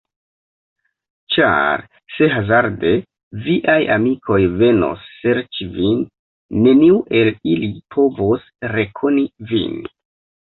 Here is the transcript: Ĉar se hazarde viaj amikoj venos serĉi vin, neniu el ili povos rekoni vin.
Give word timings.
Ĉar 1.33 1.81
se 2.13 2.29
hazarde 2.35 2.93
viaj 3.47 3.75
amikoj 3.95 4.39
venos 4.61 5.03
serĉi 5.17 5.67
vin, 5.75 6.01
neniu 6.69 6.97
el 7.19 7.29
ili 7.51 7.69
povos 7.97 8.49
rekoni 8.77 9.27
vin. 9.53 9.77